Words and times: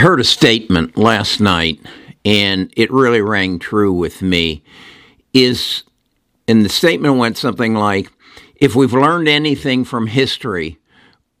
heard 0.00 0.20
a 0.20 0.24
statement 0.24 0.96
last 0.96 1.40
night 1.40 1.78
and 2.24 2.72
it 2.76 2.90
really 2.90 3.20
rang 3.20 3.58
true 3.58 3.92
with 3.92 4.22
me 4.22 4.62
is 5.32 5.84
and 6.48 6.64
the 6.64 6.68
statement 6.68 7.16
went 7.16 7.36
something 7.36 7.74
like 7.74 8.10
if 8.56 8.74
we've 8.74 8.92
learned 8.92 9.28
anything 9.28 9.84
from 9.84 10.06
history 10.06 10.78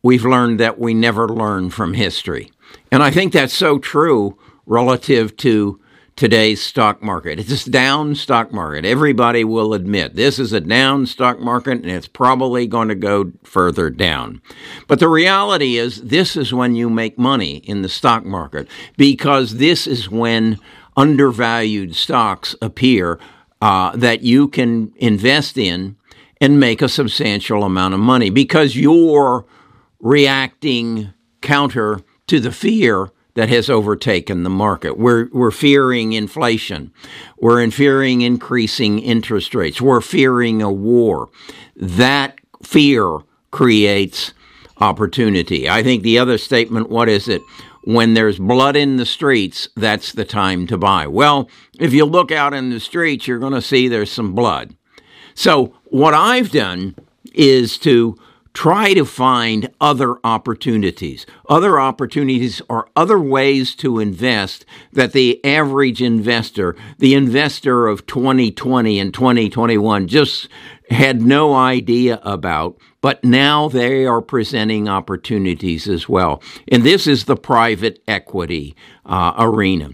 we've 0.02 0.24
learned 0.24 0.60
that 0.60 0.78
we 0.78 0.94
never 0.94 1.28
learn 1.28 1.70
from 1.70 1.94
history. 1.94 2.50
And 2.92 3.02
i 3.02 3.10
think 3.10 3.32
that's 3.32 3.54
so 3.54 3.78
true 3.78 4.38
relative 4.66 5.36
to 5.38 5.80
today's 6.20 6.62
stock 6.62 7.02
market. 7.02 7.40
It's 7.40 7.66
a 7.66 7.70
down 7.70 8.14
stock 8.14 8.52
market. 8.52 8.84
Everybody 8.84 9.42
will 9.42 9.72
admit 9.72 10.16
this 10.16 10.38
is 10.38 10.52
a 10.52 10.60
down 10.60 11.06
stock 11.06 11.40
market 11.40 11.78
and 11.78 11.90
it's 11.90 12.06
probably 12.06 12.66
going 12.66 12.88
to 12.88 12.94
go 12.94 13.32
further 13.42 13.88
down. 13.88 14.42
But 14.86 14.98
the 14.98 15.08
reality 15.08 15.78
is, 15.78 16.02
this 16.02 16.36
is 16.36 16.52
when 16.52 16.74
you 16.74 16.90
make 16.90 17.18
money 17.18 17.56
in 17.56 17.80
the 17.80 17.88
stock 17.88 18.26
market 18.26 18.68
because 18.98 19.54
this 19.54 19.86
is 19.86 20.10
when 20.10 20.58
undervalued 20.94 21.96
stocks 21.96 22.54
appear 22.60 23.18
uh, 23.62 23.96
that 23.96 24.20
you 24.20 24.46
can 24.46 24.92
invest 24.96 25.56
in 25.56 25.96
and 26.38 26.60
make 26.60 26.82
a 26.82 26.88
substantial 26.90 27.64
amount 27.64 27.94
of 27.94 28.00
money 28.00 28.28
because 28.28 28.76
you're 28.76 29.46
reacting 30.00 31.14
counter 31.40 32.02
to 32.26 32.40
the 32.40 32.52
fear 32.52 33.10
that 33.40 33.48
has 33.48 33.70
overtaken 33.70 34.42
the 34.42 34.50
market. 34.50 34.98
We're, 34.98 35.30
we're 35.32 35.50
fearing 35.50 36.12
inflation. 36.12 36.92
We're 37.38 37.70
fearing 37.70 38.20
increasing 38.20 38.98
interest 38.98 39.54
rates. 39.54 39.80
We're 39.80 40.02
fearing 40.02 40.60
a 40.60 40.70
war. 40.70 41.30
That 41.74 42.38
fear 42.62 43.20
creates 43.50 44.34
opportunity. 44.76 45.70
I 45.70 45.82
think 45.82 46.02
the 46.02 46.18
other 46.18 46.36
statement, 46.36 46.90
what 46.90 47.08
is 47.08 47.28
it? 47.28 47.40
When 47.84 48.12
there's 48.12 48.38
blood 48.38 48.76
in 48.76 48.98
the 48.98 49.06
streets, 49.06 49.70
that's 49.74 50.12
the 50.12 50.26
time 50.26 50.66
to 50.66 50.76
buy. 50.76 51.06
Well, 51.06 51.48
if 51.78 51.94
you 51.94 52.04
look 52.04 52.30
out 52.30 52.52
in 52.52 52.68
the 52.68 52.78
streets, 52.78 53.26
you're 53.26 53.38
going 53.38 53.54
to 53.54 53.62
see 53.62 53.88
there's 53.88 54.12
some 54.12 54.34
blood. 54.34 54.76
So, 55.32 55.72
what 55.84 56.12
I've 56.12 56.50
done 56.50 56.94
is 57.32 57.78
to 57.78 58.18
try 58.52 58.94
to 58.94 59.04
find 59.04 59.70
other 59.80 60.16
opportunities. 60.24 61.24
Other 61.48 61.78
opportunities 61.78 62.60
are 62.68 62.88
other 62.96 63.18
ways 63.18 63.74
to 63.76 63.98
invest 63.98 64.64
that 64.92 65.12
the 65.12 65.44
average 65.44 66.02
investor, 66.02 66.76
the 66.98 67.14
investor 67.14 67.86
of 67.86 68.06
2020 68.06 68.98
and 68.98 69.14
2021, 69.14 70.08
just 70.08 70.48
had 70.90 71.22
no 71.22 71.54
idea 71.54 72.20
about, 72.24 72.76
but 73.00 73.22
now 73.22 73.68
they 73.68 74.04
are 74.04 74.20
presenting 74.20 74.88
opportunities 74.88 75.88
as 75.88 76.08
well. 76.08 76.42
And 76.68 76.82
this 76.82 77.06
is 77.06 77.24
the 77.24 77.36
private 77.36 78.02
equity 78.08 78.74
uh, 79.06 79.34
arena. 79.38 79.90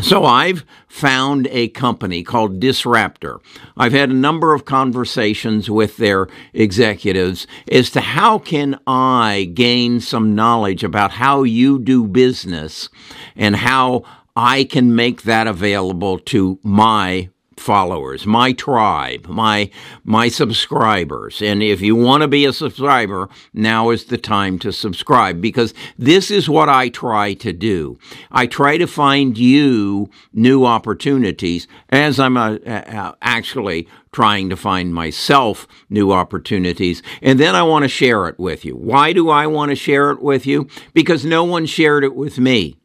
So 0.00 0.24
I've 0.24 0.64
found 0.88 1.48
a 1.50 1.68
company 1.68 2.22
called 2.22 2.60
Disruptor. 2.60 3.40
I've 3.76 3.92
had 3.92 4.10
a 4.10 4.14
number 4.14 4.52
of 4.52 4.64
conversations 4.64 5.70
with 5.70 5.96
their 5.96 6.28
executives 6.52 7.46
as 7.70 7.90
to 7.90 8.00
how 8.00 8.38
can 8.38 8.78
I 8.86 9.50
gain 9.54 10.00
some 10.00 10.34
knowledge 10.34 10.84
about 10.84 11.12
how 11.12 11.44
you 11.44 11.78
do 11.78 12.06
business 12.06 12.88
and 13.36 13.56
how 13.56 14.02
I 14.36 14.64
can 14.64 14.94
make 14.94 15.22
that 15.22 15.46
available 15.46 16.18
to 16.18 16.58
my 16.62 17.30
followers, 17.56 18.26
my 18.26 18.52
tribe, 18.52 19.26
my 19.26 19.70
my 20.04 20.28
subscribers. 20.28 21.40
And 21.40 21.62
if 21.62 21.80
you 21.80 21.96
want 21.96 22.22
to 22.22 22.28
be 22.28 22.44
a 22.44 22.52
subscriber, 22.52 23.28
now 23.52 23.90
is 23.90 24.06
the 24.06 24.18
time 24.18 24.58
to 24.60 24.72
subscribe 24.72 25.40
because 25.40 25.74
this 25.98 26.30
is 26.30 26.48
what 26.48 26.68
I 26.68 26.88
try 26.88 27.34
to 27.34 27.52
do. 27.52 27.98
I 28.30 28.46
try 28.46 28.78
to 28.78 28.86
find 28.86 29.36
you 29.38 30.10
new 30.32 30.64
opportunities 30.64 31.66
as 31.90 32.18
I'm 32.18 32.36
uh, 32.36 32.56
uh, 32.66 33.14
actually 33.22 33.88
trying 34.12 34.48
to 34.48 34.56
find 34.56 34.94
myself 34.94 35.66
new 35.90 36.12
opportunities. 36.12 37.02
And 37.20 37.40
then 37.40 37.54
I 37.54 37.64
want 37.64 37.82
to 37.82 37.88
share 37.88 38.28
it 38.28 38.38
with 38.38 38.64
you. 38.64 38.76
Why 38.76 39.12
do 39.12 39.28
I 39.28 39.46
want 39.46 39.70
to 39.70 39.76
share 39.76 40.10
it 40.12 40.22
with 40.22 40.46
you? 40.46 40.68
Because 40.92 41.24
no 41.24 41.44
one 41.44 41.66
shared 41.66 42.04
it 42.04 42.14
with 42.14 42.38
me. 42.38 42.76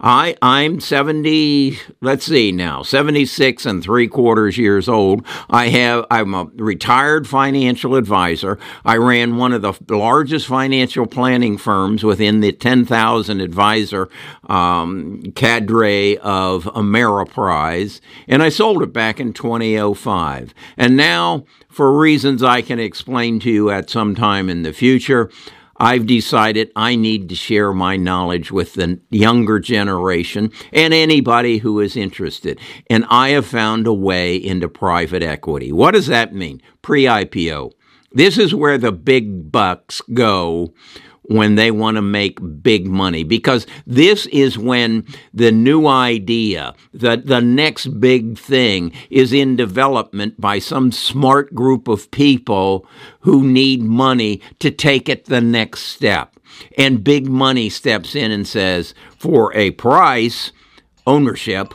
I 0.00 0.36
I'm 0.42 0.80
70 0.80 1.78
let's 2.00 2.26
see 2.26 2.52
now 2.52 2.82
76 2.82 3.66
and 3.66 3.82
3 3.82 4.08
quarters 4.08 4.58
years 4.58 4.88
old. 4.88 5.24
I 5.48 5.68
have 5.68 6.04
I'm 6.10 6.34
a 6.34 6.44
retired 6.56 7.28
financial 7.28 7.94
advisor. 7.94 8.58
I 8.84 8.96
ran 8.96 9.36
one 9.36 9.52
of 9.52 9.62
the 9.62 9.74
largest 9.88 10.46
financial 10.46 11.06
planning 11.06 11.56
firms 11.58 12.04
within 12.04 12.40
the 12.40 12.52
10,000 12.52 13.40
advisor 13.40 14.08
um, 14.48 15.22
cadre 15.34 16.18
of 16.18 16.64
Ameriprise 16.64 18.00
and 18.28 18.42
I 18.42 18.48
sold 18.48 18.82
it 18.82 18.92
back 18.92 19.20
in 19.20 19.32
2005 19.32 20.54
and 20.76 20.96
now 20.96 21.44
for 21.68 21.96
reasons 21.98 22.42
I 22.42 22.62
can 22.62 22.78
explain 22.78 23.40
to 23.40 23.50
you 23.50 23.70
at 23.70 23.90
some 23.90 24.14
time 24.14 24.48
in 24.48 24.62
the 24.62 24.72
future 24.72 25.30
I've 25.82 26.06
decided 26.06 26.70
I 26.76 26.94
need 26.94 27.28
to 27.30 27.34
share 27.34 27.72
my 27.72 27.96
knowledge 27.96 28.52
with 28.52 28.74
the 28.74 29.00
younger 29.10 29.58
generation 29.58 30.52
and 30.72 30.94
anybody 30.94 31.58
who 31.58 31.80
is 31.80 31.96
interested. 31.96 32.60
And 32.88 33.04
I 33.10 33.30
have 33.30 33.46
found 33.46 33.88
a 33.88 33.92
way 33.92 34.36
into 34.36 34.68
private 34.68 35.24
equity. 35.24 35.72
What 35.72 35.94
does 35.94 36.06
that 36.06 36.32
mean? 36.32 36.62
Pre 36.82 37.02
IPO. 37.02 37.72
This 38.12 38.38
is 38.38 38.54
where 38.54 38.78
the 38.78 38.92
big 38.92 39.50
bucks 39.50 40.00
go 40.14 40.72
when 41.32 41.54
they 41.54 41.70
want 41.70 41.96
to 41.96 42.02
make 42.02 42.38
big 42.62 42.86
money 42.86 43.24
because 43.24 43.66
this 43.86 44.26
is 44.26 44.58
when 44.58 45.04
the 45.32 45.50
new 45.50 45.86
idea, 45.86 46.74
the, 46.92 47.16
the 47.16 47.40
next 47.40 48.00
big 48.00 48.38
thing 48.38 48.92
is 49.10 49.32
in 49.32 49.56
development 49.56 50.40
by 50.40 50.58
some 50.58 50.92
smart 50.92 51.54
group 51.54 51.88
of 51.88 52.10
people 52.10 52.86
who 53.20 53.42
need 53.42 53.82
money 53.82 54.40
to 54.58 54.70
take 54.70 55.08
it 55.08 55.24
the 55.24 55.40
next 55.40 55.82
step. 55.82 56.36
And 56.76 57.02
big 57.02 57.26
money 57.26 57.70
steps 57.70 58.14
in 58.14 58.30
and 58.30 58.46
says, 58.46 58.94
for 59.18 59.54
a 59.54 59.70
price, 59.72 60.52
ownership, 61.06 61.74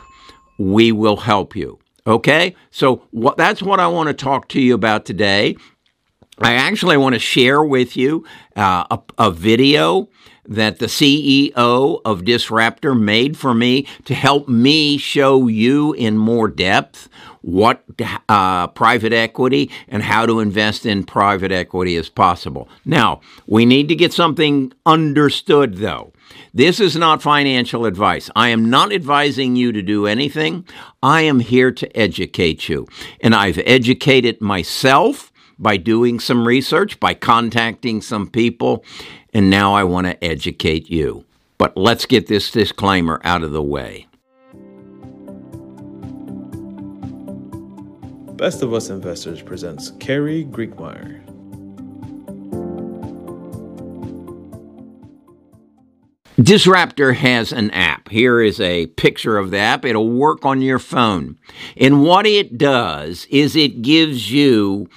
we 0.58 0.92
will 0.92 1.16
help 1.16 1.56
you. 1.56 1.78
Okay? 2.06 2.54
So 2.70 3.02
what, 3.10 3.36
that's 3.36 3.62
what 3.62 3.80
I 3.80 3.88
want 3.88 4.08
to 4.08 4.14
talk 4.14 4.48
to 4.48 4.60
you 4.60 4.74
about 4.74 5.04
today. 5.04 5.56
I 6.40 6.54
actually 6.54 6.96
want 6.96 7.14
to 7.14 7.18
share 7.18 7.62
with 7.62 7.96
you 7.96 8.24
uh, 8.56 8.84
a, 8.90 9.00
a, 9.18 9.30
video 9.30 10.08
that 10.46 10.78
the 10.78 10.86
CEO 10.86 12.00
of 12.04 12.24
Disruptor 12.24 12.94
made 12.94 13.36
for 13.36 13.52
me 13.54 13.86
to 14.04 14.14
help 14.14 14.48
me 14.48 14.98
show 14.98 15.48
you 15.48 15.92
in 15.94 16.16
more 16.16 16.48
depth 16.48 17.08
what 17.42 17.84
uh, 18.28 18.68
private 18.68 19.12
equity 19.12 19.70
and 19.88 20.02
how 20.02 20.26
to 20.26 20.40
invest 20.40 20.86
in 20.86 21.04
private 21.04 21.52
equity 21.52 21.96
is 21.96 22.08
possible. 22.08 22.68
Now, 22.84 23.20
we 23.46 23.66
need 23.66 23.88
to 23.88 23.94
get 23.94 24.12
something 24.12 24.72
understood 24.86 25.76
though. 25.76 26.12
This 26.54 26.80
is 26.80 26.96
not 26.96 27.22
financial 27.22 27.84
advice. 27.84 28.30
I 28.34 28.48
am 28.48 28.70
not 28.70 28.92
advising 28.92 29.56
you 29.56 29.72
to 29.72 29.82
do 29.82 30.06
anything. 30.06 30.66
I 31.02 31.22
am 31.22 31.40
here 31.40 31.72
to 31.72 31.96
educate 31.96 32.68
you. 32.68 32.86
And 33.20 33.34
I've 33.34 33.58
educated 33.64 34.40
myself 34.40 35.32
by 35.58 35.76
doing 35.76 36.20
some 36.20 36.46
research, 36.46 37.00
by 37.00 37.14
contacting 37.14 38.00
some 38.00 38.28
people, 38.28 38.84
and 39.34 39.50
now 39.50 39.74
I 39.74 39.84
want 39.84 40.06
to 40.06 40.24
educate 40.24 40.90
you. 40.90 41.24
But 41.58 41.76
let's 41.76 42.06
get 42.06 42.28
this 42.28 42.50
disclaimer 42.50 43.20
out 43.24 43.42
of 43.42 43.52
the 43.52 43.62
way. 43.62 44.06
Best 48.36 48.62
of 48.62 48.72
Us 48.72 48.88
Investors 48.88 49.42
presents 49.42 49.90
Carrie 49.98 50.44
Griegmeier. 50.44 51.24
Disruptor 56.40 57.14
has 57.14 57.50
an 57.50 57.72
app. 57.72 58.08
Here 58.08 58.40
is 58.40 58.60
a 58.60 58.86
picture 58.86 59.38
of 59.38 59.50
the 59.50 59.58
app. 59.58 59.84
It'll 59.84 60.08
work 60.08 60.46
on 60.46 60.62
your 60.62 60.78
phone. 60.78 61.36
And 61.76 62.04
what 62.04 62.26
it 62.26 62.56
does 62.56 63.26
is 63.28 63.56
it 63.56 63.82
gives 63.82 64.30
you 64.30 64.88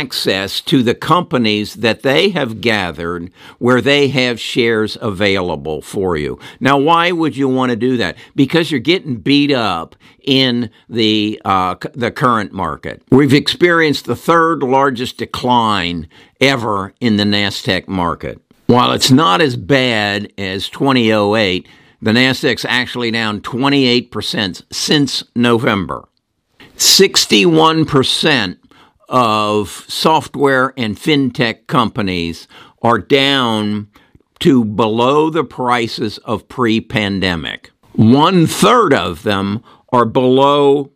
access 0.00 0.60
to 0.60 0.82
the 0.82 0.94
companies 0.94 1.74
that 1.74 2.02
they 2.02 2.28
have 2.30 2.60
gathered 2.60 3.30
where 3.58 3.80
they 3.80 4.08
have 4.08 4.38
shares 4.38 4.98
available 5.00 5.80
for 5.80 6.16
you. 6.16 6.38
Now, 6.60 6.76
why 6.78 7.12
would 7.12 7.36
you 7.36 7.48
want 7.48 7.70
to 7.70 7.76
do 7.76 7.96
that? 7.96 8.16
Because 8.34 8.70
you're 8.70 8.80
getting 8.80 9.16
beat 9.16 9.50
up 9.50 9.96
in 10.22 10.70
the 10.88 11.40
uh, 11.44 11.76
the 11.94 12.10
current 12.10 12.52
market. 12.52 13.02
We've 13.10 13.32
experienced 13.32 14.04
the 14.04 14.16
third 14.16 14.62
largest 14.62 15.16
decline 15.16 16.08
ever 16.40 16.92
in 17.00 17.16
the 17.16 17.24
Nasdaq 17.24 17.88
market. 17.88 18.40
While 18.66 18.92
it's 18.92 19.10
not 19.10 19.40
as 19.40 19.56
bad 19.56 20.32
as 20.36 20.68
2008, 20.68 21.68
the 22.02 22.10
Nasdaq's 22.10 22.64
actually 22.64 23.10
down 23.12 23.40
28% 23.40 24.62
since 24.72 25.24
November. 25.34 26.08
61% 26.76 28.58
of 29.08 29.84
software 29.88 30.72
and 30.76 30.96
fintech 30.96 31.66
companies 31.66 32.48
are 32.82 32.98
down 32.98 33.88
to 34.40 34.64
below 34.64 35.30
the 35.30 35.44
prices 35.44 36.18
of 36.18 36.48
pre 36.48 36.80
pandemic. 36.80 37.70
One 37.92 38.46
third 38.46 38.92
of 38.92 39.22
them 39.22 39.62
are 39.92 40.04
below 40.04 40.92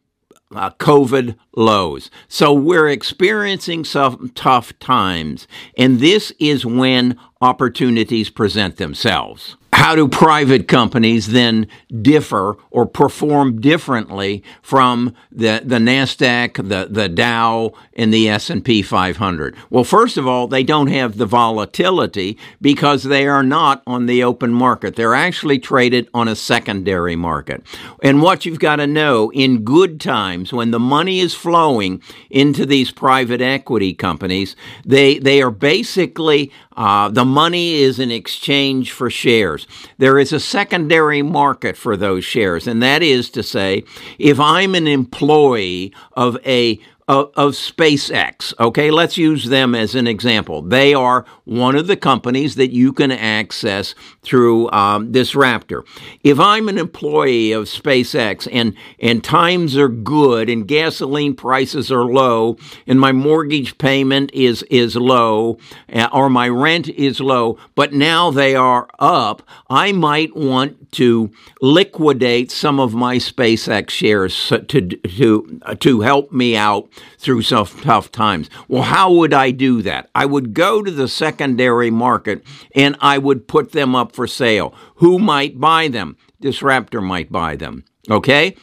uh, 0.54 0.70
COVID 0.70 1.36
lows. 1.56 2.10
So 2.28 2.52
we're 2.52 2.88
experiencing 2.88 3.84
some 3.84 4.32
tough 4.34 4.78
times, 4.78 5.46
and 5.78 6.00
this 6.00 6.32
is 6.38 6.66
when 6.66 7.18
opportunities 7.40 8.30
present 8.30 8.76
themselves 8.76 9.56
how 9.80 9.94
do 9.94 10.06
private 10.06 10.68
companies 10.68 11.28
then 11.28 11.66
differ 12.02 12.54
or 12.70 12.84
perform 12.84 13.62
differently 13.62 14.44
from 14.60 15.14
the, 15.32 15.62
the 15.64 15.78
NASDAQ, 15.78 16.68
the, 16.68 16.86
the 16.90 17.08
Dow, 17.08 17.72
and 17.94 18.12
the 18.12 18.28
S&P 18.28 18.82
500? 18.82 19.56
Well, 19.70 19.84
first 19.84 20.18
of 20.18 20.26
all, 20.26 20.48
they 20.48 20.62
don't 20.62 20.88
have 20.88 21.16
the 21.16 21.24
volatility 21.24 22.36
because 22.60 23.04
they 23.04 23.26
are 23.26 23.42
not 23.42 23.82
on 23.86 24.04
the 24.04 24.22
open 24.22 24.52
market. 24.52 24.96
They're 24.96 25.14
actually 25.14 25.58
traded 25.58 26.10
on 26.12 26.28
a 26.28 26.36
secondary 26.36 27.16
market. 27.16 27.64
And 28.02 28.20
what 28.20 28.44
you've 28.44 28.58
got 28.58 28.76
to 28.76 28.86
know, 28.86 29.32
in 29.32 29.64
good 29.64 29.98
times, 29.98 30.52
when 30.52 30.72
the 30.72 30.78
money 30.78 31.20
is 31.20 31.32
flowing 31.32 32.02
into 32.28 32.66
these 32.66 32.90
private 32.90 33.40
equity 33.40 33.94
companies, 33.94 34.56
they, 34.84 35.18
they 35.18 35.40
are 35.40 35.50
basically 35.50 36.52
uh, 36.80 37.10
the 37.10 37.24
money 37.24 37.74
is 37.74 37.98
in 37.98 38.10
exchange 38.10 38.90
for 38.90 39.10
shares. 39.10 39.66
There 39.98 40.18
is 40.18 40.32
a 40.32 40.40
secondary 40.40 41.22
market 41.22 41.76
for 41.76 41.96
those 41.96 42.24
shares, 42.24 42.66
and 42.66 42.82
that 42.82 43.02
is 43.02 43.30
to 43.30 43.42
say, 43.42 43.84
if 44.18 44.38
I'm 44.40 44.74
an 44.74 44.86
employee 44.86 45.92
of 46.12 46.38
a 46.44 46.80
of, 47.10 47.32
of, 47.34 47.52
SpaceX. 47.54 48.54
Okay, 48.60 48.92
let's 48.92 49.18
use 49.18 49.46
them 49.46 49.74
as 49.74 49.96
an 49.96 50.06
example. 50.06 50.62
They 50.62 50.94
are 50.94 51.26
one 51.44 51.74
of 51.74 51.88
the 51.88 51.96
companies 51.96 52.54
that 52.54 52.70
you 52.70 52.92
can 52.92 53.10
access 53.10 53.96
through 54.22 54.70
um, 54.70 55.12
Raptor. 55.12 55.84
If 56.22 56.38
I'm 56.38 56.68
an 56.68 56.78
employee 56.78 57.50
of 57.50 57.64
SpaceX 57.64 58.46
and 58.52 58.76
and 59.00 59.24
times 59.24 59.76
are 59.76 59.88
good 59.88 60.48
and 60.48 60.68
gasoline 60.68 61.34
prices 61.34 61.90
are 61.90 62.04
low 62.04 62.56
and 62.86 63.00
my 63.00 63.10
mortgage 63.10 63.76
payment 63.78 64.30
is 64.32 64.62
is 64.70 64.94
low 64.94 65.58
uh, 65.92 66.08
or 66.12 66.30
my 66.30 66.48
rent 66.48 66.88
is 66.90 67.20
low, 67.20 67.58
but 67.74 67.92
now 67.92 68.30
they 68.30 68.54
are 68.54 68.88
up, 69.00 69.42
I 69.68 69.90
might 69.90 70.36
want 70.36 70.92
to 70.92 71.30
liquidate 71.60 72.50
some 72.50 72.78
of 72.78 72.94
my 72.94 73.16
SpaceX 73.16 73.90
shares 73.90 74.48
to 74.48 74.60
to 74.60 75.60
to 75.80 76.00
help 76.02 76.30
me 76.30 76.56
out 76.56 76.88
through 77.18 77.42
some 77.42 77.66
tough 77.66 78.10
times. 78.10 78.48
Well, 78.68 78.82
how 78.82 79.12
would 79.12 79.34
I 79.34 79.50
do 79.50 79.82
that? 79.82 80.08
I 80.14 80.26
would 80.26 80.54
go 80.54 80.82
to 80.82 80.90
the 80.90 81.08
secondary 81.08 81.90
market 81.90 82.44
and 82.74 82.96
I 83.00 83.18
would 83.18 83.48
put 83.48 83.72
them 83.72 83.94
up 83.94 84.12
for 84.12 84.26
sale. 84.26 84.74
Who 84.96 85.18
might 85.18 85.60
buy 85.60 85.88
them? 85.88 86.16
Disruptor 86.40 87.00
might 87.00 87.30
buy 87.30 87.56
them. 87.56 87.84
Okay? 88.08 88.56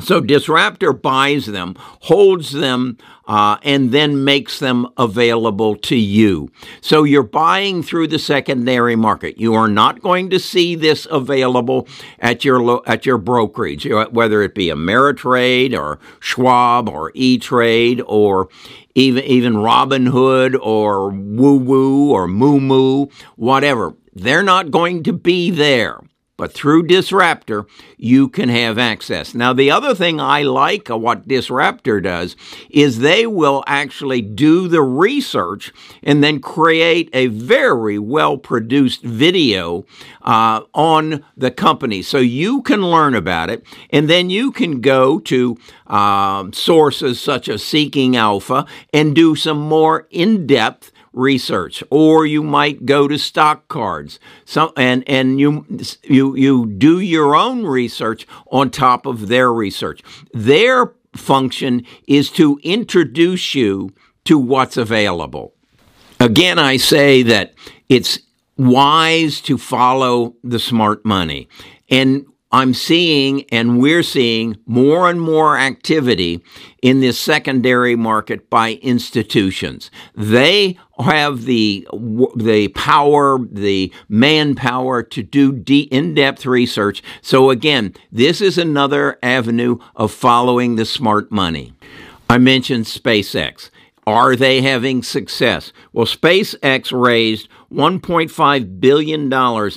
So 0.00 0.20
Disruptor 0.20 0.92
buys 0.92 1.46
them, 1.46 1.74
holds 1.78 2.52
them, 2.52 2.98
uh, 3.26 3.58
and 3.62 3.90
then 3.90 4.24
makes 4.24 4.58
them 4.58 4.86
available 4.96 5.74
to 5.76 5.96
you. 5.96 6.50
So 6.80 7.02
you're 7.04 7.22
buying 7.22 7.82
through 7.82 8.08
the 8.08 8.18
secondary 8.18 8.96
market. 8.96 9.38
You 9.38 9.54
are 9.54 9.68
not 9.68 10.00
going 10.00 10.30
to 10.30 10.38
see 10.38 10.76
this 10.76 11.06
available 11.10 11.88
at 12.20 12.44
your 12.44 12.88
at 12.88 13.06
your 13.06 13.18
brokerage, 13.18 13.86
whether 14.10 14.42
it 14.42 14.54
be 14.54 14.68
Ameritrade 14.68 15.76
or 15.76 15.98
Schwab 16.20 16.88
or 16.88 17.10
E 17.14 17.38
Trade 17.38 18.00
or 18.06 18.48
even 18.94 19.24
even 19.24 19.54
Robinhood 19.54 20.58
or 20.60 21.10
Woo 21.10 21.58
Woo 21.58 22.10
or 22.12 22.28
Moo 22.28 22.60
Moo, 22.60 23.06
whatever. 23.36 23.94
They're 24.14 24.42
not 24.42 24.70
going 24.70 25.02
to 25.04 25.12
be 25.12 25.50
there. 25.50 26.00
But 26.38 26.52
through 26.52 26.84
Disruptor, 26.84 27.66
you 27.96 28.28
can 28.28 28.48
have 28.48 28.78
access. 28.78 29.34
Now, 29.34 29.52
the 29.52 29.72
other 29.72 29.92
thing 29.92 30.20
I 30.20 30.44
like 30.44 30.88
what 30.88 31.26
Disruptor 31.26 32.00
does 32.00 32.36
is 32.70 33.00
they 33.00 33.26
will 33.26 33.64
actually 33.66 34.22
do 34.22 34.68
the 34.68 34.80
research 34.80 35.72
and 36.00 36.22
then 36.22 36.40
create 36.40 37.10
a 37.12 37.26
very 37.26 37.98
well 37.98 38.38
produced 38.38 39.02
video 39.02 39.84
uh, 40.22 40.60
on 40.74 41.24
the 41.36 41.50
company. 41.50 42.02
So 42.02 42.18
you 42.18 42.62
can 42.62 42.82
learn 42.82 43.16
about 43.16 43.50
it, 43.50 43.66
and 43.90 44.08
then 44.08 44.30
you 44.30 44.52
can 44.52 44.80
go 44.80 45.18
to 45.18 45.58
uh, 45.88 46.52
sources 46.52 47.20
such 47.20 47.48
as 47.48 47.64
Seeking 47.64 48.14
Alpha 48.16 48.64
and 48.94 49.12
do 49.12 49.34
some 49.34 49.58
more 49.58 50.06
in 50.10 50.46
depth 50.46 50.92
research, 51.12 51.82
or 51.90 52.26
you 52.26 52.42
might 52.42 52.86
go 52.86 53.08
to 53.08 53.18
stock 53.18 53.68
cards. 53.68 54.20
So, 54.44 54.72
and 54.76 55.08
and 55.08 55.40
you 55.40 55.66
you 56.04 56.36
you 56.36 56.66
do 56.66 57.00
your 57.00 57.34
own 57.34 57.64
research 57.64 58.26
on 58.50 58.70
top 58.70 59.06
of 59.06 59.28
their 59.28 59.52
research. 59.52 60.02
Their 60.32 60.94
function 61.14 61.84
is 62.06 62.30
to 62.32 62.60
introduce 62.62 63.54
you 63.54 63.90
to 64.24 64.38
what's 64.38 64.76
available. 64.76 65.54
Again, 66.20 66.58
I 66.58 66.76
say 66.76 67.22
that 67.22 67.54
it's 67.88 68.18
wise 68.56 69.40
to 69.42 69.56
follow 69.56 70.34
the 70.42 70.58
smart 70.58 71.04
money. 71.04 71.48
And 71.90 72.26
I'm 72.50 72.72
seeing 72.74 73.44
and 73.50 73.78
we're 73.78 74.02
seeing 74.02 74.56
more 74.66 75.10
and 75.10 75.20
more 75.20 75.58
activity 75.58 76.42
in 76.82 77.00
this 77.00 77.18
secondary 77.18 77.94
market 77.94 78.48
by 78.48 78.74
institutions. 78.82 79.90
They 80.14 80.78
have 81.00 81.44
the 81.44 81.86
the 82.36 82.68
power, 82.68 83.38
the 83.50 83.92
manpower 84.08 85.02
to 85.02 85.22
do 85.22 85.52
in-depth 85.68 86.44
research. 86.46 87.02
So 87.22 87.50
again, 87.50 87.94
this 88.10 88.40
is 88.40 88.58
another 88.58 89.18
avenue 89.22 89.78
of 89.94 90.12
following 90.12 90.76
the 90.76 90.84
smart 90.84 91.30
money. 91.30 91.72
I 92.28 92.38
mentioned 92.38 92.84
SpaceX. 92.84 93.70
Are 94.08 94.34
they 94.36 94.62
having 94.62 95.02
success? 95.02 95.70
Well, 95.92 96.06
SpaceX 96.06 96.98
raised 96.98 97.46
$1.5 97.70 98.80
billion 98.80 99.30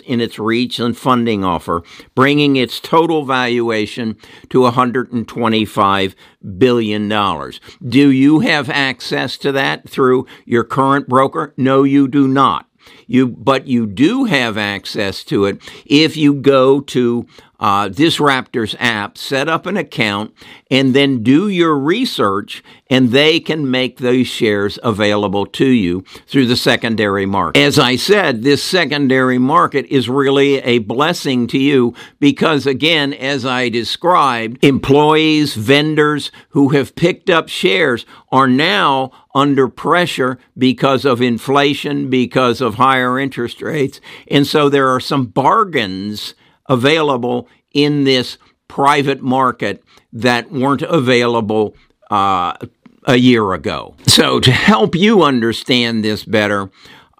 in 0.05 0.21
its 0.21 0.39
reach 0.39 0.79
and 0.79 0.97
funding 0.97 1.43
offer, 1.43 1.83
bringing 2.15 2.55
its 2.55 2.79
total 2.79 3.25
valuation 3.25 4.15
to 4.47 4.59
$125 4.59 6.15
billion. 6.57 7.51
Do 7.85 8.09
you 8.09 8.39
have 8.39 8.69
access 8.69 9.37
to 9.39 9.51
that 9.51 9.89
through 9.89 10.25
your 10.45 10.63
current 10.63 11.09
broker? 11.09 11.53
No, 11.57 11.83
you 11.83 12.07
do 12.07 12.25
not. 12.25 12.69
You, 13.07 13.27
but 13.27 13.67
you 13.67 13.85
do 13.85 14.23
have 14.23 14.57
access 14.57 15.25
to 15.25 15.43
it 15.43 15.61
if 15.85 16.15
you 16.15 16.33
go 16.33 16.79
to 16.79 17.27
uh, 17.61 17.87
Disruptor's 17.87 18.75
app, 18.79 19.19
set 19.19 19.47
up 19.47 19.67
an 19.67 19.77
account, 19.77 20.33
and 20.71 20.95
then 20.95 21.21
do 21.21 21.47
your 21.47 21.77
research, 21.77 22.63
and 22.89 23.11
they 23.11 23.39
can 23.39 23.69
make 23.69 23.99
those 23.99 24.25
shares 24.25 24.79
available 24.81 25.45
to 25.45 25.67
you 25.67 26.01
through 26.25 26.47
the 26.47 26.55
secondary 26.55 27.27
market. 27.27 27.59
As 27.59 27.77
I 27.77 27.95
said, 27.95 28.41
this 28.41 28.63
secondary 28.63 29.37
market 29.37 29.85
is 29.85 30.09
really 30.09 30.55
a 30.57 30.79
blessing 30.79 31.45
to 31.47 31.59
you 31.59 31.93
because, 32.19 32.65
again, 32.65 33.13
as 33.13 33.45
I 33.45 33.69
described, 33.69 34.63
employees, 34.65 35.53
vendors 35.53 36.31
who 36.49 36.69
have 36.69 36.95
picked 36.95 37.29
up 37.29 37.47
shares 37.47 38.07
are 38.31 38.47
now 38.47 39.11
under 39.35 39.67
pressure 39.67 40.39
because 40.57 41.05
of 41.05 41.21
inflation, 41.21 42.09
because 42.09 42.59
of 42.59 42.75
higher 42.75 43.19
interest 43.19 43.61
rates. 43.61 44.01
And 44.27 44.47
so 44.47 44.67
there 44.67 44.89
are 44.89 44.99
some 44.99 45.27
bargains 45.27 46.33
available 46.67 47.47
in 47.71 48.03
this 48.03 48.37
private 48.67 49.21
market 49.21 49.83
that 50.13 50.51
weren't 50.51 50.81
available 50.81 51.75
uh, 52.09 52.53
a 53.05 53.15
year 53.15 53.53
ago. 53.53 53.95
So, 54.07 54.39
to 54.39 54.51
help 54.51 54.95
you 54.95 55.23
understand 55.23 56.03
this 56.03 56.23
better, 56.23 56.69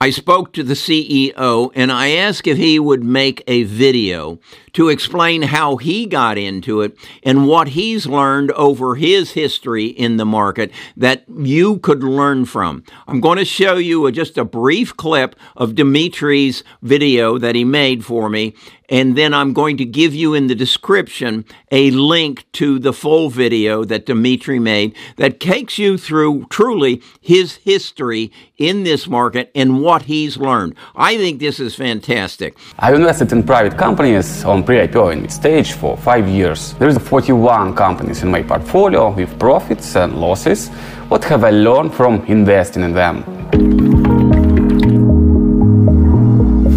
I 0.02 0.10
spoke 0.10 0.52
to 0.54 0.64
the 0.64 0.74
CEO 0.74 1.72
and 1.76 1.92
I 1.92 2.08
asked 2.10 2.48
if 2.48 2.58
he 2.58 2.80
would 2.80 3.04
make 3.04 3.44
a 3.46 3.62
video 3.66 4.40
to 4.74 4.90
explain 4.90 5.44
how 5.44 5.78
he 5.78 6.06
got 6.06 6.40
into 6.40 6.82
it 6.82 6.98
and 7.24 7.48
what 7.48 7.70
he's 7.70 8.08
learned 8.08 8.52
over 8.54 8.96
his 8.96 9.32
history 9.32 9.86
in 9.86 10.18
the 10.18 10.26
market 10.26 10.72
that 10.98 11.26
you 11.30 11.78
could 11.80 12.04
learn 12.04 12.46
from. 12.46 12.84
I'm 13.08 13.22
going 13.22 13.38
to 13.38 13.46
show 13.46 13.76
you 13.76 14.06
a, 14.08 14.12
just 14.12 14.38
a 14.38 14.46
brief 14.46 14.96
clip 14.98 15.36
of 15.56 15.76
Dimitri's 15.76 16.64
video 16.82 17.38
that 17.38 17.54
he 17.56 17.64
made 17.64 18.06
for 18.06 18.30
me, 18.30 18.56
and 18.90 19.18
then 19.18 19.34
I'm 19.34 19.54
going 19.54 19.78
to 19.78 19.86
give 19.86 20.14
you 20.16 20.34
in 20.34 20.48
the 20.48 20.56
description 20.56 21.46
a 21.72 21.92
link 21.92 22.46
to 22.54 22.80
the 22.80 22.94
full 22.94 23.30
video 23.30 23.84
that 23.86 24.06
Dimitri 24.06 24.60
made 24.60 24.96
that 25.18 25.40
takes 25.40 25.78
you 25.78 25.98
through 25.98 26.46
truly 26.50 27.02
his 27.20 27.56
history 27.58 28.32
in 28.58 28.84
this 28.84 29.08
market 29.08 29.52
and 29.54 29.82
what 29.82 29.91
he's 30.00 30.38
learned. 30.38 30.76
I 30.96 31.18
think 31.18 31.40
this 31.40 31.60
is 31.60 31.76
fantastic. 31.76 32.58
I've 32.80 32.96
invested 32.96 33.32
in 33.32 33.44
private 33.44 33.78
companies 33.78 34.44
on 34.44 34.64
pre-IPO 34.64 35.14
in 35.14 35.22
mid 35.22 35.32
stage 35.32 35.74
for 35.74 35.98
five 35.98 36.28
years. 36.28 36.74
There 36.74 36.88
is 36.88 36.98
41 36.98 37.76
companies 37.76 38.24
in 38.24 38.32
my 38.32 38.44
portfolio 38.44 39.10
with 39.10 39.38
profits 39.38 39.96
and 39.96 40.20
losses. 40.20 40.70
What 41.10 41.24
have 41.26 41.44
I 41.44 41.52
learned 41.52 41.94
from 41.94 42.24
investing 42.26 42.84
in 42.84 42.94
them? 42.94 43.24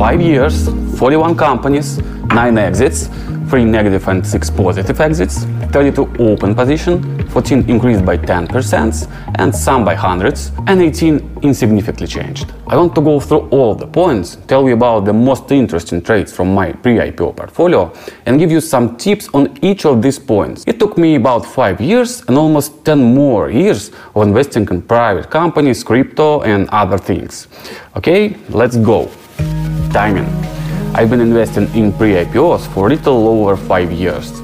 five 0.05 0.21
years, 0.21 0.69
41 0.99 1.35
companies, 1.37 1.99
nine 2.27 2.59
exits, 2.59 3.09
three 3.49 3.65
negative 3.65 4.07
and 4.09 4.27
six 4.27 4.51
positive 4.51 5.01
exits, 5.01 5.45
32 5.73 6.17
open 6.19 6.55
position, 6.55 7.24
14 7.35 7.69
increased 7.69 8.05
by 8.05 8.17
10% 8.17 9.11
and 9.41 9.53
some 9.53 9.85
by 9.85 9.97
hundreds, 9.97 10.53
and 10.69 10.81
18 10.81 11.41
insignificantly 11.43 12.07
changed. 12.07 12.53
I 12.69 12.77
want 12.77 12.95
to 12.95 13.01
go 13.01 13.19
through 13.19 13.49
all 13.51 13.75
the 13.75 13.89
points, 13.89 14.37
tell 14.47 14.69
you 14.69 14.75
about 14.75 15.05
the 15.05 15.13
most 15.13 15.51
interesting 15.51 16.01
trades 16.01 16.33
from 16.33 16.55
my 16.55 16.71
pre-IPO 16.71 17.35
portfolio, 17.35 17.93
and 18.27 18.39
give 18.39 18.53
you 18.53 18.61
some 18.61 18.97
tips 18.97 19.29
on 19.35 19.53
each 19.63 19.85
of 19.85 20.01
these 20.01 20.17
points. 20.17 20.63
It 20.69 20.79
took 20.79 20.97
me 20.97 21.17
about 21.17 21.45
5 21.45 21.81
years 21.81 22.23
and 22.29 22.39
almost 22.39 22.85
10 22.85 23.03
more 23.03 23.51
years 23.51 23.91
of 24.15 24.23
investing 24.23 24.69
in 24.71 24.83
private 24.83 25.29
companies, 25.29 25.83
crypto, 25.83 26.43
and 26.43 26.69
other 26.71 26.99
things. 26.99 27.49
Okay, 27.97 28.37
let's 28.51 28.77
go. 28.77 29.11
Timing. 29.93 30.29
I've 30.95 31.11
been 31.11 31.21
investing 31.21 31.67
in 31.75 31.93
pre-IPOs 31.93 32.73
for 32.73 32.87
a 32.87 32.91
little 32.91 33.27
over 33.27 33.57
5 33.57 33.91
years 33.91 34.44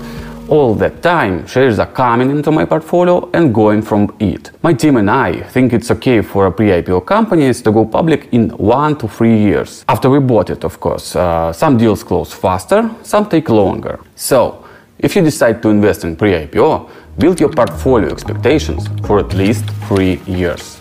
all 0.50 0.74
that 0.74 1.00
time, 1.00 1.46
shares 1.46 1.78
are 1.78 1.86
coming 1.86 2.30
into 2.30 2.50
my 2.50 2.64
portfolio 2.64 3.30
and 3.32 3.54
going 3.54 3.80
from 3.80 4.14
it. 4.18 4.50
My 4.62 4.74
team 4.74 4.96
and 4.96 5.08
I 5.08 5.42
think 5.42 5.72
it's 5.72 5.90
okay 5.92 6.22
for 6.22 6.46
a 6.46 6.52
pre-IPO 6.52 7.06
companies 7.06 7.62
to 7.62 7.70
go 7.70 7.86
public 7.86 8.28
in 8.32 8.50
one 8.50 8.98
to 8.98 9.06
three 9.06 9.38
years. 9.38 9.84
After 9.88 10.10
we 10.10 10.18
bought 10.18 10.50
it, 10.50 10.64
of 10.64 10.80
course. 10.80 11.14
Uh, 11.14 11.52
some 11.52 11.78
deals 11.78 12.02
close 12.02 12.32
faster, 12.32 12.90
some 13.02 13.28
take 13.28 13.48
longer. 13.48 14.00
So, 14.16 14.64
if 14.98 15.14
you 15.14 15.22
decide 15.22 15.62
to 15.62 15.68
invest 15.68 16.04
in 16.04 16.16
pre-IPO, 16.16 16.90
build 17.18 17.38
your 17.40 17.50
portfolio 17.50 18.10
expectations 18.10 18.88
for 19.06 19.20
at 19.20 19.32
least 19.32 19.64
three 19.86 20.20
years. 20.26 20.80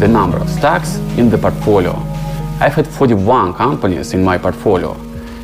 The 0.00 0.08
number 0.08 0.38
of 0.38 0.48
stocks 0.48 0.96
in 1.18 1.28
the 1.28 1.38
portfolio. 1.38 1.92
I've 2.60 2.74
had 2.74 2.86
41 2.86 3.54
companies 3.54 4.14
in 4.14 4.24
my 4.24 4.38
portfolio. 4.38 4.94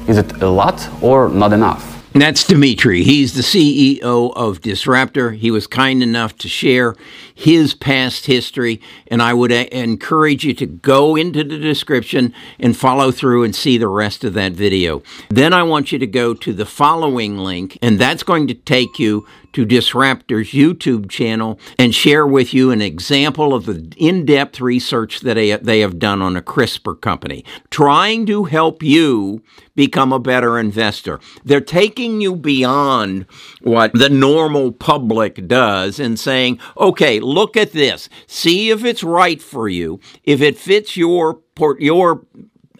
Is 0.08 0.16
it 0.16 0.42
a 0.42 0.48
lot 0.48 0.88
or 1.02 1.28
not 1.28 1.52
enough? 1.52 1.89
That's 2.12 2.44
Dimitri. 2.44 3.04
He's 3.04 3.34
the 3.34 3.42
CEO 3.42 4.32
of 4.34 4.60
Disruptor. 4.62 5.30
He 5.30 5.52
was 5.52 5.68
kind 5.68 6.02
enough 6.02 6.36
to 6.38 6.48
share 6.48 6.96
his 7.32 7.72
past 7.72 8.26
history, 8.26 8.80
and 9.06 9.22
I 9.22 9.32
would 9.32 9.52
uh, 9.52 9.66
encourage 9.70 10.44
you 10.44 10.52
to 10.54 10.66
go 10.66 11.14
into 11.14 11.44
the 11.44 11.56
description 11.56 12.34
and 12.58 12.76
follow 12.76 13.12
through 13.12 13.44
and 13.44 13.54
see 13.54 13.78
the 13.78 13.86
rest 13.86 14.24
of 14.24 14.34
that 14.34 14.52
video. 14.52 15.04
Then 15.28 15.52
I 15.52 15.62
want 15.62 15.92
you 15.92 16.00
to 16.00 16.06
go 16.06 16.34
to 16.34 16.52
the 16.52 16.66
following 16.66 17.38
link, 17.38 17.78
and 17.80 17.96
that's 17.96 18.24
going 18.24 18.48
to 18.48 18.54
take 18.54 18.98
you 18.98 19.24
to 19.52 19.64
Disruptor's 19.64 20.50
YouTube 20.50 21.08
channel 21.08 21.58
and 21.78 21.94
share 21.94 22.26
with 22.26 22.54
you 22.54 22.70
an 22.70 22.80
example 22.80 23.54
of 23.54 23.66
the 23.66 23.92
in 23.96 24.24
depth 24.24 24.60
research 24.60 25.20
that 25.20 25.34
they 25.62 25.80
have 25.80 25.98
done 25.98 26.22
on 26.22 26.36
a 26.36 26.42
CRISPR 26.42 27.00
company, 27.00 27.44
trying 27.70 28.26
to 28.26 28.44
help 28.44 28.82
you 28.82 29.42
become 29.74 30.12
a 30.12 30.18
better 30.18 30.58
investor. 30.58 31.20
They're 31.44 31.60
taking 31.60 32.20
you 32.20 32.36
beyond 32.36 33.26
what 33.62 33.92
the 33.92 34.10
normal 34.10 34.72
public 34.72 35.46
does 35.48 35.98
and 35.98 36.18
saying, 36.18 36.58
okay, 36.76 37.20
look 37.20 37.56
at 37.56 37.72
this, 37.72 38.08
see 38.26 38.70
if 38.70 38.84
it's 38.84 39.02
right 39.02 39.40
for 39.40 39.68
you, 39.68 40.00
if 40.24 40.40
it 40.40 40.58
fits 40.58 40.96
your 40.96 41.40
your 41.78 42.24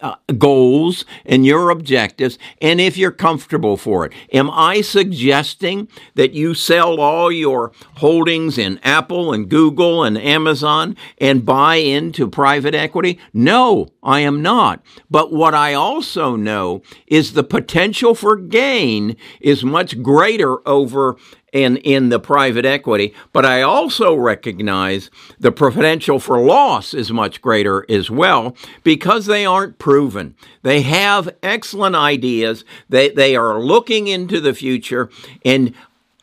uh, 0.01 0.15
goals 0.37 1.05
and 1.25 1.45
your 1.45 1.69
objectives 1.69 2.37
and 2.61 2.81
if 2.81 2.97
you're 2.97 3.11
comfortable 3.11 3.77
for 3.77 4.05
it. 4.05 4.13
Am 4.33 4.49
I 4.49 4.81
suggesting 4.81 5.87
that 6.15 6.33
you 6.33 6.53
sell 6.53 6.99
all 6.99 7.31
your 7.31 7.71
holdings 7.97 8.57
in 8.57 8.79
Apple 8.83 9.33
and 9.33 9.49
Google 9.49 10.03
and 10.03 10.17
Amazon 10.17 10.95
and 11.17 11.45
buy 11.45 11.75
into 11.75 12.27
private 12.27 12.75
equity? 12.75 13.19
No, 13.33 13.89
I 14.03 14.21
am 14.21 14.41
not. 14.41 14.83
But 15.09 15.31
what 15.31 15.53
I 15.53 15.73
also 15.73 16.35
know 16.35 16.81
is 17.07 17.33
the 17.33 17.43
potential 17.43 18.15
for 18.15 18.35
gain 18.35 19.15
is 19.39 19.63
much 19.63 20.01
greater 20.01 20.67
over 20.67 21.17
in, 21.51 21.77
in 21.77 22.09
the 22.09 22.19
private 22.19 22.65
equity, 22.65 23.13
but 23.33 23.45
I 23.45 23.61
also 23.61 24.15
recognize 24.15 25.09
the 25.39 25.51
potential 25.51 26.19
for 26.19 26.39
loss 26.39 26.93
is 26.93 27.11
much 27.11 27.41
greater 27.41 27.85
as 27.89 28.09
well 28.09 28.55
because 28.83 29.25
they 29.25 29.45
aren't 29.45 29.77
proven. 29.77 30.35
They 30.61 30.81
have 30.81 31.35
excellent 31.43 31.95
ideas. 31.95 32.63
They, 32.89 33.09
they 33.09 33.35
are 33.35 33.59
looking 33.59 34.07
into 34.07 34.39
the 34.39 34.53
future 34.53 35.09
and 35.43 35.73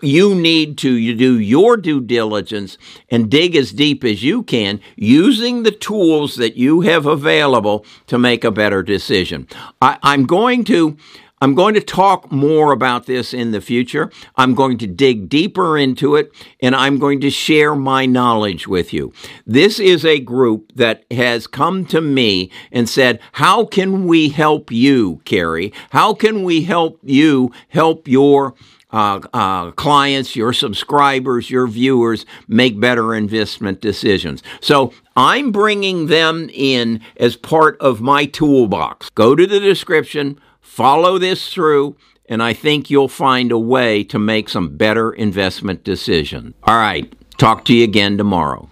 you 0.01 0.35
need 0.35 0.79
to 0.79 1.15
do 1.15 1.39
your 1.39 1.77
due 1.77 2.01
diligence 2.01 2.79
and 3.11 3.31
dig 3.31 3.57
as 3.57 3.73
deep 3.73 4.05
as 4.05 4.23
you 4.23 4.43
can 4.43 4.81
using 4.97 5.63
the 5.63 5.73
tools 5.73 6.37
that 6.37 6.57
you 6.57 6.83
have 6.83 7.05
available 7.05 7.85
to 8.07 8.17
make 8.17 8.45
a 8.45 8.51
better 8.51 8.83
decision. 8.83 9.49
I, 9.83 9.99
I'm 10.03 10.25
going 10.25 10.65
to 10.65 10.97
I'm 11.41 11.55
going 11.55 11.75
to 11.75 11.81
talk 11.81 12.31
more 12.33 12.73
about 12.73 13.07
this 13.07 13.33
in 13.33 13.53
the 13.53 13.61
future. 13.61 14.11
I'm 14.37 14.55
going 14.55 14.79
to 14.79 14.87
dig 14.87 15.29
deeper 15.29 15.79
into 15.79 16.17
it 16.17 16.33
and 16.61 16.75
I'm 16.75 16.99
going 16.99 17.21
to 17.21 17.31
share 17.31 17.75
my 17.75 18.07
knowledge 18.07 18.67
with 18.67 18.93
you. 18.93 19.13
This 19.47 19.79
is 19.79 20.05
a 20.05 20.21
group 20.21 20.73
that 20.75 21.05
has 21.11 21.47
come 21.47 21.87
to 21.87 22.01
me 22.01 22.51
and 22.73 22.89
said, 22.89 23.21
How 23.33 23.65
can 23.65 24.07
we 24.07 24.29
help 24.31 24.71
you, 24.71 25.21
Carey? 25.25 25.73
How 25.91 26.15
can 26.15 26.43
we 26.43 26.63
help 26.63 26.99
you 27.03 27.53
help 27.69 28.09
your 28.09 28.55
uh, 28.91 29.21
uh, 29.35 29.71
clients, 29.73 30.35
your 30.35 30.53
subscribers, 30.53 31.51
your 31.51 31.67
viewers 31.67 32.25
make 32.47 32.81
better 32.81 33.15
investment 33.15 33.83
decisions. 33.83 34.43
So 34.63 34.95
I'm 35.15 35.53
bringing 35.53 36.07
them 36.07 36.49
in 36.53 37.03
as 37.19 37.37
part 37.37 37.77
of 37.81 38.01
my 38.01 38.25
toolbox. 38.25 39.11
Go 39.11 39.35
to 39.35 39.47
the 39.47 39.61
description 39.61 40.41
Follow 40.69 41.19
this 41.19 41.53
through, 41.53 41.97
and 42.27 42.41
I 42.41 42.53
think 42.53 42.89
you'll 42.89 43.09
find 43.09 43.51
a 43.51 43.59
way 43.59 44.05
to 44.05 44.19
make 44.19 44.49
some 44.49 44.77
better 44.77 45.11
investment 45.11 45.83
decisions. 45.83 46.55
All 46.63 46.77
right, 46.77 47.13
talk 47.37 47.65
to 47.65 47.75
you 47.75 47.83
again 47.83 48.17
tomorrow. 48.17 48.69